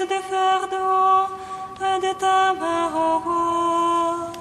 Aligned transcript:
de 0.00 0.20
fardeau 0.28 1.28
et 1.80 1.98
de 2.00 2.12
ta 2.18 2.52
main, 2.54 2.90
ô 2.92 3.18
roi. 3.20 4.32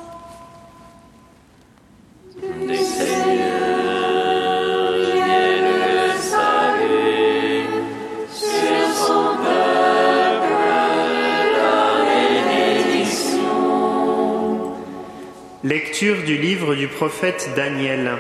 Du 2.42 2.76
Seigneur 2.78 3.62
vient 4.94 5.62
le 5.70 6.18
salut 6.18 7.70
sur 8.32 8.86
son 9.06 9.28
peuple, 9.46 10.58
la 11.62 11.82
bénédiction. 12.10 13.54
Lecture 15.64 16.24
du 16.24 16.36
livre 16.38 16.74
du 16.74 16.88
prophète 16.88 17.52
Daniel. 17.56 18.18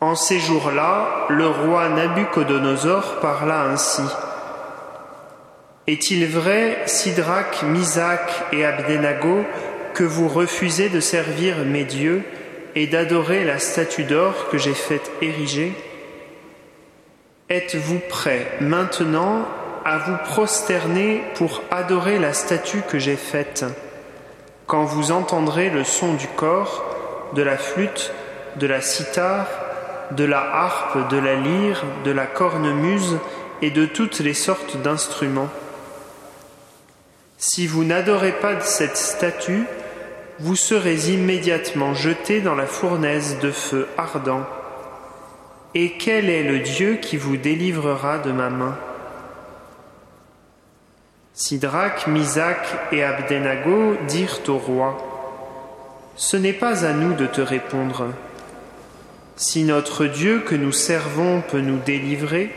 En 0.00 0.14
ces 0.14 0.38
jours-là, 0.38 1.26
le 1.28 1.48
roi 1.48 1.90
Nabuchodonosor 1.90 3.20
parla 3.20 3.64
ainsi. 3.64 4.02
Est-il 5.88 6.26
vrai, 6.26 6.82
Sidrach, 6.86 7.62
Misac 7.62 8.44
et 8.52 8.64
Abdenago, 8.64 9.44
que 9.94 10.02
vous 10.02 10.26
refusez 10.26 10.88
de 10.88 10.98
servir 10.98 11.58
mes 11.58 11.84
dieux 11.84 12.24
et 12.74 12.88
d'adorer 12.88 13.44
la 13.44 13.60
statue 13.60 14.02
d'or 14.02 14.48
que 14.50 14.58
j'ai 14.58 14.74
faite 14.74 15.12
ériger? 15.22 15.72
Êtes-vous 17.48 18.00
prêts 18.08 18.48
maintenant 18.60 19.46
à 19.84 19.98
vous 19.98 20.16
prosterner 20.24 21.22
pour 21.36 21.62
adorer 21.70 22.18
la 22.18 22.32
statue 22.32 22.82
que 22.82 22.98
j'ai 22.98 23.14
faite? 23.14 23.64
Quand 24.66 24.82
vous 24.82 25.12
entendrez 25.12 25.70
le 25.70 25.84
son 25.84 26.14
du 26.14 26.26
corps, 26.26 27.30
de 27.34 27.42
la 27.42 27.56
flûte, 27.56 28.12
de 28.56 28.66
la 28.66 28.80
cithare, 28.80 29.46
de 30.10 30.24
la 30.24 30.40
harpe, 30.40 31.08
de 31.10 31.18
la 31.18 31.36
lyre, 31.36 31.84
de 32.04 32.10
la 32.10 32.26
cornemuse 32.26 33.18
et 33.62 33.70
de 33.70 33.86
toutes 33.86 34.18
les 34.18 34.34
sortes 34.34 34.76
d'instruments. 34.82 35.48
Si 37.48 37.68
vous 37.68 37.84
n'adorez 37.84 38.32
pas 38.32 38.60
cette 38.60 38.96
statue, 38.96 39.62
vous 40.40 40.56
serez 40.56 41.12
immédiatement 41.12 41.94
jeté 41.94 42.40
dans 42.40 42.56
la 42.56 42.66
fournaise 42.66 43.38
de 43.40 43.52
feu 43.52 43.86
ardent. 43.96 44.44
Et 45.72 45.92
quel 45.92 46.28
est 46.28 46.42
le 46.42 46.58
Dieu 46.58 46.96
qui 46.96 47.16
vous 47.16 47.36
délivrera 47.36 48.18
de 48.18 48.32
ma 48.32 48.50
main? 48.50 48.76
Sidrach, 51.34 52.08
Misac 52.08 52.66
et 52.90 53.04
Abdenago 53.04 53.94
dirent 54.08 54.40
au 54.48 54.58
roi 54.58 54.96
Ce 56.16 56.36
n'est 56.36 56.52
pas 56.52 56.84
à 56.84 56.94
nous 56.94 57.14
de 57.14 57.26
te 57.26 57.42
répondre. 57.42 58.06
Si 59.36 59.62
notre 59.62 60.06
Dieu 60.06 60.40
que 60.40 60.56
nous 60.56 60.72
servons 60.72 61.42
peut 61.42 61.60
nous 61.60 61.78
délivrer, 61.78 62.50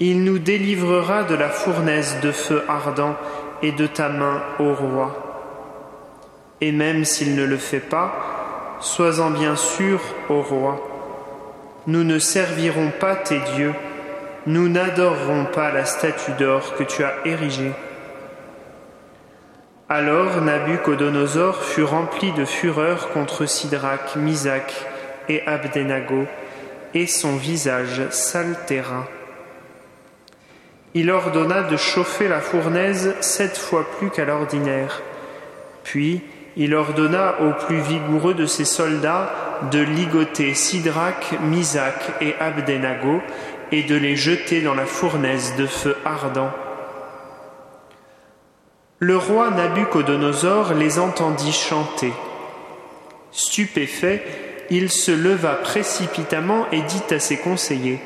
il 0.00 0.24
nous 0.24 0.40
délivrera 0.40 1.22
de 1.22 1.36
la 1.36 1.50
fournaise 1.50 2.16
de 2.20 2.32
feu 2.32 2.64
ardent 2.68 3.16
et 3.62 3.72
de 3.72 3.86
ta 3.86 4.08
main, 4.08 4.42
ô 4.58 4.72
roi. 4.74 5.28
Et 6.60 6.72
même 6.72 7.04
s'il 7.04 7.34
ne 7.34 7.44
le 7.44 7.56
fait 7.56 7.80
pas, 7.80 8.76
sois-en 8.80 9.30
bien 9.30 9.56
sûr, 9.56 10.00
ô 10.28 10.42
roi. 10.42 10.80
Nous 11.86 12.04
ne 12.04 12.18
servirons 12.18 12.92
pas 12.98 13.16
tes 13.16 13.40
dieux, 13.54 13.74
nous 14.46 14.68
n'adorerons 14.68 15.46
pas 15.46 15.72
la 15.72 15.84
statue 15.84 16.32
d'or 16.38 16.74
que 16.76 16.82
tu 16.82 17.04
as 17.04 17.14
érigée. 17.24 17.72
Alors 19.88 20.42
Nabuchodonosor 20.42 21.62
fut 21.62 21.82
rempli 21.82 22.32
de 22.32 22.44
fureur 22.44 23.10
contre 23.10 23.46
Sidrach, 23.46 24.16
Misac 24.16 24.74
et 25.28 25.46
Abdenago, 25.46 26.26
et 26.92 27.06
son 27.06 27.36
visage 27.36 28.02
s'altéra. 28.10 29.06
Il 31.00 31.12
ordonna 31.12 31.62
de 31.62 31.76
chauffer 31.76 32.26
la 32.26 32.40
fournaise 32.40 33.14
sept 33.20 33.56
fois 33.56 33.86
plus 33.88 34.10
qu'à 34.10 34.24
l'ordinaire. 34.24 35.00
Puis 35.84 36.22
il 36.56 36.74
ordonna 36.74 37.36
aux 37.40 37.52
plus 37.52 37.78
vigoureux 37.78 38.34
de 38.34 38.46
ses 38.46 38.64
soldats 38.64 39.30
de 39.70 39.78
ligoter 39.78 40.54
Sidrach, 40.54 41.38
Misac 41.40 41.94
et 42.20 42.34
Abdenago 42.40 43.20
et 43.70 43.84
de 43.84 43.94
les 43.94 44.16
jeter 44.16 44.60
dans 44.60 44.74
la 44.74 44.86
fournaise 44.86 45.54
de 45.56 45.66
feu 45.66 45.96
ardent. 46.04 46.50
Le 48.98 49.16
roi 49.16 49.50
Nabuchodonosor 49.52 50.74
les 50.74 50.98
entendit 50.98 51.52
chanter. 51.52 52.12
Stupéfait, 53.30 54.24
il 54.68 54.90
se 54.90 55.12
leva 55.12 55.54
précipitamment 55.54 56.66
et 56.72 56.82
dit 56.82 57.14
à 57.14 57.20
ses 57.20 57.36
conseillers 57.36 58.00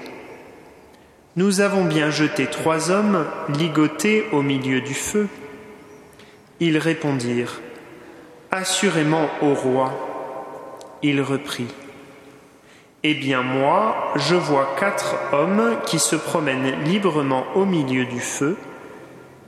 Nous 1.36 1.60
avons 1.60 1.84
bien 1.84 2.10
jeté 2.10 2.46
trois 2.46 2.90
hommes 2.90 3.26
ligotés 3.48 4.26
au 4.32 4.42
milieu 4.42 4.80
du 4.80 4.94
feu. 4.94 5.28
Ils 6.60 6.78
répondirent 6.78 7.60
Assurément 8.50 9.28
au 9.40 9.54
roi. 9.54 9.92
Il 11.02 11.20
reprit 11.22 11.68
Eh 13.02 13.14
bien 13.14 13.42
moi, 13.42 14.12
je 14.16 14.34
vois 14.34 14.76
quatre 14.78 15.16
hommes 15.32 15.76
qui 15.86 15.98
se 15.98 16.16
promènent 16.16 16.84
librement 16.84 17.44
au 17.54 17.64
milieu 17.64 18.04
du 18.04 18.20
feu 18.20 18.56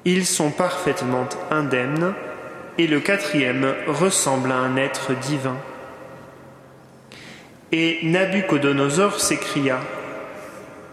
ils 0.04 0.26
sont 0.26 0.50
parfaitement 0.50 1.26
indemnes, 1.50 2.12
et 2.76 2.86
le 2.86 3.00
quatrième 3.00 3.74
ressemble 3.86 4.52
à 4.52 4.56
un 4.56 4.76
être 4.76 5.14
divin. 5.14 5.56
Et 7.72 8.00
Nabuchodonosor 8.02 9.20
s'écria 9.20 9.80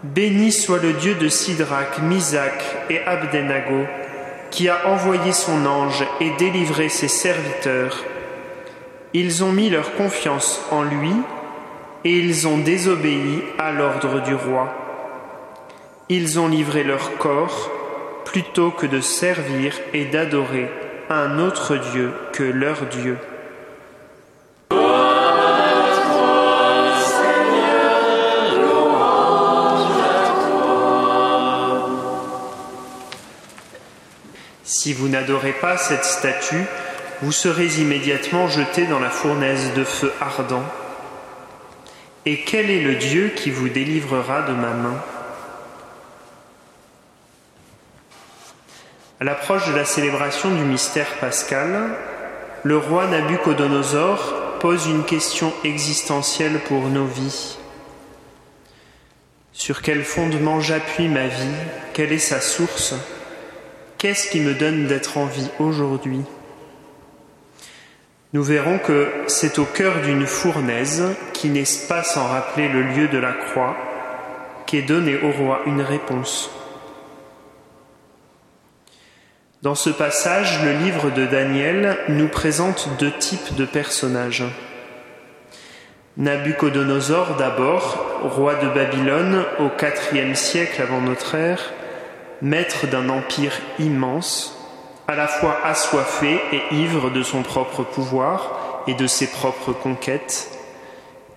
Béni 0.02 0.50
soit 0.50 0.82
le 0.82 0.94
Dieu 0.94 1.14
de 1.14 1.28
Sidrach, 1.28 2.00
Misac 2.02 2.64
et 2.90 2.98
Abdenago, 3.06 3.86
qui 4.50 4.68
a 4.68 4.88
envoyé 4.88 5.30
son 5.30 5.64
ange 5.64 6.04
et 6.20 6.30
délivré 6.38 6.88
ses 6.88 7.06
serviteurs. 7.06 8.02
Ils 9.14 9.44
ont 9.44 9.52
mis 9.52 9.70
leur 9.70 9.94
confiance 9.94 10.60
en 10.72 10.82
lui 10.82 11.12
et 12.04 12.18
ils 12.18 12.48
ont 12.48 12.58
désobéi 12.58 13.44
à 13.60 13.70
l'ordre 13.70 14.20
du 14.22 14.34
roi. 14.34 14.74
Ils 16.08 16.40
ont 16.40 16.48
livré 16.48 16.82
leur 16.82 17.16
corps 17.18 17.70
plutôt 18.24 18.72
que 18.72 18.86
de 18.86 19.00
servir 19.00 19.72
et 19.94 20.06
d'adorer 20.06 20.68
un 21.10 21.38
autre 21.38 21.76
Dieu 21.76 22.12
que 22.32 22.42
leur 22.42 22.86
Dieu. 22.86 23.18
Si 34.82 34.94
vous 34.94 35.06
n'adorez 35.06 35.52
pas 35.52 35.76
cette 35.76 36.04
statue, 36.04 36.64
vous 37.20 37.30
serez 37.30 37.66
immédiatement 37.78 38.48
jeté 38.48 38.84
dans 38.84 38.98
la 38.98 39.10
fournaise 39.10 39.74
de 39.74 39.84
feu 39.84 40.12
ardent. 40.20 40.64
Et 42.26 42.40
quel 42.40 42.68
est 42.68 42.80
le 42.80 42.96
Dieu 42.96 43.28
qui 43.36 43.52
vous 43.52 43.68
délivrera 43.68 44.42
de 44.42 44.52
ma 44.52 44.70
main? 44.70 45.00
À 49.20 49.24
l'approche 49.24 49.68
de 49.68 49.76
la 49.76 49.84
célébration 49.84 50.50
du 50.50 50.64
mystère 50.64 51.14
pascal, 51.20 51.96
le 52.64 52.76
roi 52.76 53.06
Nabuchodonosor 53.06 54.58
pose 54.58 54.88
une 54.88 55.04
question 55.04 55.52
existentielle 55.62 56.58
pour 56.58 56.88
nos 56.88 57.06
vies. 57.06 57.56
Sur 59.52 59.80
quel 59.80 60.02
fondement 60.02 60.58
j'appuie 60.58 61.06
ma 61.06 61.28
vie? 61.28 61.54
Quelle 61.94 62.10
est 62.10 62.18
sa 62.18 62.40
source? 62.40 62.96
Qu'est-ce 64.02 64.32
qui 64.32 64.40
me 64.40 64.54
donne 64.54 64.88
d'être 64.88 65.16
en 65.16 65.26
vie 65.26 65.48
aujourd'hui? 65.60 66.22
Nous 68.32 68.42
verrons 68.42 68.80
que 68.80 69.08
c'est 69.28 69.60
au 69.60 69.64
cœur 69.64 70.00
d'une 70.00 70.26
fournaise, 70.26 71.04
qui 71.32 71.50
n'est 71.50 71.62
pas 71.88 72.02
sans 72.02 72.26
rappeler 72.26 72.66
le 72.66 72.82
lieu 72.82 73.06
de 73.06 73.18
la 73.18 73.32
croix, 73.32 73.76
qu'est 74.66 74.82
donnée 74.82 75.20
au 75.22 75.30
roi 75.30 75.60
une 75.66 75.82
réponse. 75.82 76.50
Dans 79.62 79.76
ce 79.76 79.90
passage, 79.90 80.64
le 80.64 80.72
livre 80.84 81.12
de 81.12 81.24
Daniel 81.24 81.96
nous 82.08 82.26
présente 82.26 82.88
deux 82.98 83.12
types 83.12 83.54
de 83.54 83.64
personnages. 83.64 84.42
Nabuchodonosor 86.16 87.36
d'abord, 87.36 88.04
roi 88.24 88.56
de 88.56 88.66
Babylone 88.66 89.44
au 89.60 89.70
IVe 90.12 90.34
siècle 90.34 90.82
avant 90.82 91.00
notre 91.00 91.36
ère, 91.36 91.72
maître 92.42 92.88
d'un 92.88 93.08
empire 93.08 93.52
immense, 93.78 94.58
à 95.06 95.14
la 95.14 95.28
fois 95.28 95.58
assoiffé 95.64 96.40
et 96.52 96.74
ivre 96.74 97.08
de 97.08 97.22
son 97.22 97.42
propre 97.42 97.84
pouvoir 97.84 98.82
et 98.88 98.94
de 98.94 99.06
ses 99.06 99.28
propres 99.28 99.72
conquêtes, 99.72 100.50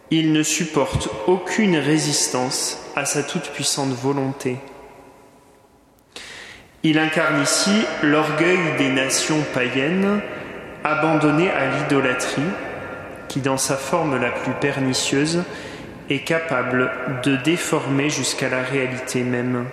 il 0.10 0.34
ne 0.34 0.42
supporte 0.42 1.10
aucune 1.28 1.78
résistance 1.78 2.80
à 2.96 3.06
sa 3.06 3.22
toute-puissante 3.22 3.92
volonté. 3.92 4.58
Il 6.82 6.98
incarne 6.98 7.42
ici 7.42 7.86
l'orgueil 8.02 8.60
des 8.78 8.90
nations 8.90 9.44
païennes 9.54 10.22
abandonnées 10.84 11.52
à 11.52 11.68
l'idolâtrie, 11.78 12.42
qui 13.28 13.42
dans 13.42 13.58
sa 13.58 13.76
forme 13.76 14.20
la 14.20 14.32
plus 14.32 14.54
pernicieuse 14.54 15.44
est 16.10 16.24
capable 16.24 16.92
de 17.24 17.36
déformer 17.36 18.10
jusqu'à 18.10 18.50
la 18.50 18.62
réalité 18.62 19.22
même. 19.22 19.66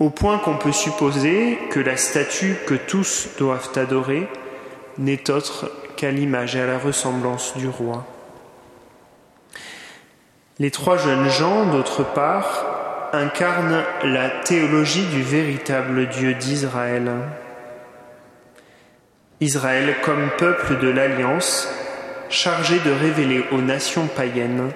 Au 0.00 0.08
point 0.08 0.38
qu'on 0.38 0.56
peut 0.56 0.72
supposer 0.72 1.58
que 1.70 1.78
la 1.78 1.98
statue 1.98 2.56
que 2.66 2.74
tous 2.74 3.28
doivent 3.38 3.70
adorer 3.76 4.26
n'est 4.96 5.30
autre 5.30 5.70
qu'à 5.96 6.10
l'image 6.10 6.56
et 6.56 6.60
à 6.60 6.66
la 6.66 6.78
ressemblance 6.78 7.56
du 7.58 7.68
roi. 7.68 8.06
Les 10.58 10.70
trois 10.70 10.96
jeunes 10.96 11.28
gens, 11.28 11.66
d'autre 11.66 12.02
part, 12.02 13.10
incarnent 13.12 13.84
la 14.02 14.30
théologie 14.30 15.06
du 15.06 15.22
véritable 15.22 16.08
Dieu 16.08 16.34
d'Israël. 16.34 17.12
Israël 19.40 19.96
comme 20.02 20.30
peuple 20.38 20.78
de 20.78 20.88
l'Alliance, 20.88 21.68
chargé 22.30 22.78
de 22.78 22.90
révéler 22.90 23.44
aux 23.52 23.60
nations 23.60 24.06
païennes 24.06 24.70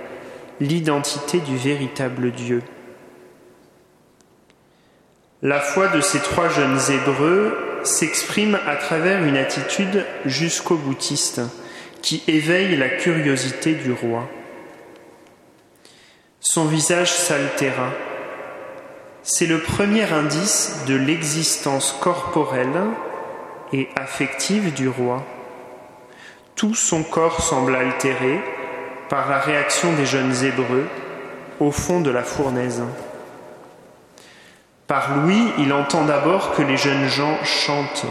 l'identité 0.60 1.38
du 1.40 1.56
véritable 1.56 2.30
Dieu. 2.32 2.62
La 5.46 5.60
foi 5.60 5.88
de 5.88 6.00
ces 6.00 6.20
trois 6.20 6.48
jeunes 6.48 6.78
Hébreux 6.88 7.54
s'exprime 7.82 8.58
à 8.66 8.76
travers 8.76 9.22
une 9.22 9.36
attitude 9.36 10.06
jusqu'au 10.24 10.76
boutiste 10.76 11.42
qui 12.00 12.22
éveille 12.26 12.78
la 12.78 12.88
curiosité 12.88 13.74
du 13.74 13.92
roi. 13.92 14.26
Son 16.40 16.64
visage 16.64 17.12
s'altéra. 17.12 17.90
C'est 19.22 19.44
le 19.44 19.60
premier 19.60 20.10
indice 20.10 20.78
de 20.88 20.94
l'existence 20.94 21.94
corporelle 22.00 22.80
et 23.74 23.90
affective 23.96 24.72
du 24.72 24.88
roi. 24.88 25.26
Tout 26.56 26.74
son 26.74 27.02
corps 27.02 27.42
semble 27.42 27.76
altéré 27.76 28.40
par 29.10 29.28
la 29.28 29.40
réaction 29.40 29.92
des 29.92 30.06
jeunes 30.06 30.34
Hébreux 30.42 30.86
au 31.60 31.70
fond 31.70 32.00
de 32.00 32.10
la 32.10 32.22
fournaise. 32.22 32.82
Par 34.86 35.24
lui, 35.24 35.38
il 35.58 35.72
entend 35.72 36.04
d'abord 36.04 36.54
que 36.54 36.62
les 36.62 36.76
jeunes 36.76 37.08
gens 37.08 37.42
chantent, 37.42 38.06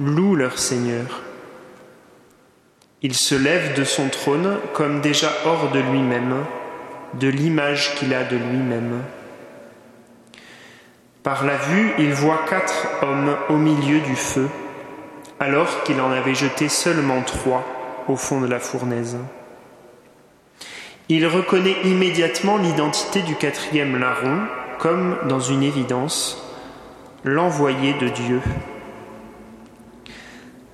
louent 0.00 0.34
leur 0.34 0.58
Seigneur. 0.58 1.22
Il 3.02 3.14
se 3.14 3.36
lève 3.36 3.74
de 3.74 3.84
son 3.84 4.08
trône 4.08 4.58
comme 4.74 5.00
déjà 5.00 5.30
hors 5.44 5.70
de 5.70 5.78
lui-même, 5.78 6.44
de 7.14 7.28
l'image 7.28 7.94
qu'il 7.94 8.12
a 8.14 8.24
de 8.24 8.36
lui-même. 8.36 9.02
Par 11.22 11.44
la 11.44 11.56
vue, 11.56 11.92
il 11.98 12.12
voit 12.12 12.40
quatre 12.48 12.88
hommes 13.02 13.36
au 13.48 13.56
milieu 13.56 14.00
du 14.00 14.16
feu, 14.16 14.48
alors 15.38 15.82
qu'il 15.84 16.00
en 16.00 16.10
avait 16.10 16.34
jeté 16.34 16.68
seulement 16.68 17.20
trois 17.22 17.64
au 18.08 18.16
fond 18.16 18.40
de 18.40 18.46
la 18.46 18.58
fournaise. 18.58 19.18
Il 21.08 21.26
reconnaît 21.26 21.76
immédiatement 21.84 22.56
l'identité 22.56 23.22
du 23.22 23.36
quatrième 23.36 23.98
larron, 23.98 24.40
comme 24.78 25.16
dans 25.28 25.40
une 25.40 25.62
évidence, 25.62 26.42
l'envoyé 27.24 27.94
de 27.94 28.08
Dieu. 28.08 28.40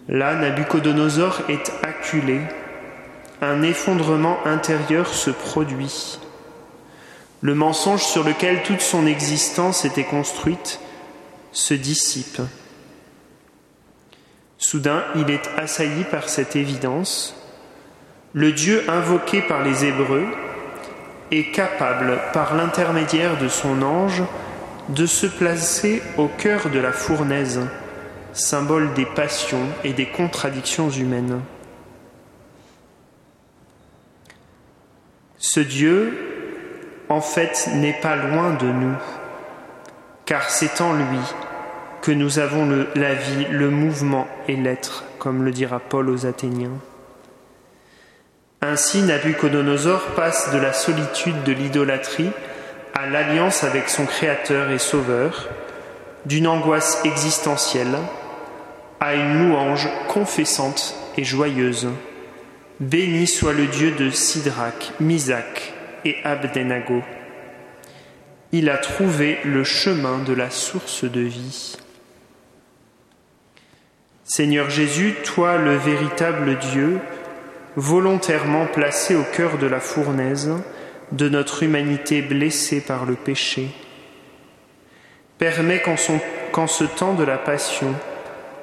Là, 0.08 0.34
Nabucodonosor 0.34 1.42
est 1.48 1.72
acculé, 1.82 2.40
un 3.40 3.62
effondrement 3.62 4.38
intérieur 4.44 5.08
se 5.08 5.30
produit. 5.30 6.18
Le 7.40 7.54
mensonge 7.54 8.02
sur 8.02 8.24
lequel 8.24 8.62
toute 8.62 8.80
son 8.80 9.06
existence 9.06 9.84
était 9.84 10.04
construite 10.04 10.80
se 11.50 11.74
dissipe. 11.74 12.40
Soudain, 14.58 15.02
il 15.16 15.30
est 15.30 15.50
assailli 15.56 16.04
par 16.04 16.28
cette 16.28 16.54
évidence. 16.54 17.34
Le 18.32 18.52
Dieu 18.52 18.84
invoqué 18.88 19.42
par 19.42 19.62
les 19.64 19.84
Hébreux 19.84 20.26
est 21.32 21.50
capable, 21.50 22.18
par 22.32 22.54
l'intermédiaire 22.54 23.38
de 23.38 23.48
son 23.48 23.82
ange, 23.82 24.22
de 24.90 25.06
se 25.06 25.26
placer 25.26 26.02
au 26.18 26.28
cœur 26.28 26.68
de 26.68 26.78
la 26.78 26.92
fournaise, 26.92 27.60
symbole 28.32 28.92
des 28.94 29.06
passions 29.06 29.66
et 29.82 29.92
des 29.94 30.06
contradictions 30.06 30.90
humaines. 30.90 31.40
Ce 35.38 35.60
Dieu, 35.60 36.18
en 37.08 37.20
fait, 37.20 37.68
n'est 37.74 37.98
pas 38.00 38.16
loin 38.16 38.54
de 38.54 38.66
nous, 38.66 38.96
car 40.26 40.50
c'est 40.50 40.80
en 40.80 40.92
lui 40.92 41.18
que 42.02 42.12
nous 42.12 42.38
avons 42.38 42.86
la 42.94 43.14
vie, 43.14 43.46
le 43.50 43.70
mouvement 43.70 44.26
et 44.48 44.56
l'être, 44.56 45.04
comme 45.18 45.44
le 45.44 45.50
dira 45.50 45.80
Paul 45.80 46.10
aux 46.10 46.26
Athéniens. 46.26 46.78
Ainsi, 48.64 49.02
Nabucodonosor 49.02 50.14
passe 50.14 50.52
de 50.52 50.58
la 50.58 50.72
solitude 50.72 51.42
de 51.42 51.52
l'idolâtrie 51.52 52.30
à 52.94 53.08
l'alliance 53.08 53.64
avec 53.64 53.88
son 53.88 54.06
Créateur 54.06 54.70
et 54.70 54.78
Sauveur, 54.78 55.48
d'une 56.26 56.46
angoisse 56.46 57.00
existentielle 57.04 57.98
à 59.00 59.14
une 59.14 59.48
louange 59.48 59.88
confessante 60.06 60.94
et 61.16 61.24
joyeuse. 61.24 61.88
Béni 62.78 63.26
soit 63.26 63.52
le 63.52 63.66
Dieu 63.66 63.90
de 63.90 64.10
Sidrach, 64.10 64.92
Misac 65.00 65.72
et 66.04 66.18
Abdenago. 66.22 67.02
Il 68.52 68.70
a 68.70 68.78
trouvé 68.78 69.38
le 69.44 69.64
chemin 69.64 70.18
de 70.18 70.32
la 70.32 70.50
source 70.50 71.02
de 71.02 71.20
vie. 71.20 71.76
Seigneur 74.22 74.70
Jésus, 74.70 75.16
toi 75.24 75.56
le 75.56 75.74
véritable 75.76 76.58
Dieu, 76.58 77.00
volontairement 77.76 78.66
placé 78.66 79.14
au 79.14 79.22
cœur 79.22 79.58
de 79.58 79.66
la 79.66 79.80
fournaise 79.80 80.50
de 81.12 81.28
notre 81.28 81.62
humanité 81.62 82.22
blessée 82.22 82.80
par 82.80 83.04
le 83.04 83.14
péché, 83.14 83.68
permets 85.38 85.80
qu'en, 85.80 85.96
qu 85.96 86.68
ce 86.68 86.84
temps 86.84 87.14
de 87.14 87.24
la 87.24 87.38
passion, 87.38 87.94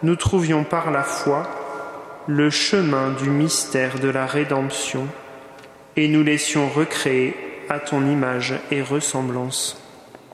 nous 0.03 0.15
trouvions 0.15 0.63
par 0.63 0.91
la 0.91 1.03
foi 1.03 1.49
le 2.27 2.49
chemin 2.49 3.11
du 3.11 3.29
mystère 3.29 3.99
de 3.99 4.09
la 4.09 4.25
rédemption 4.25 5.07
et 5.95 6.07
nous 6.07 6.23
laissions 6.23 6.69
recréer 6.69 7.35
à 7.69 7.79
ton 7.79 8.05
image 8.05 8.53
et 8.71 8.81
ressemblance. 8.81 9.88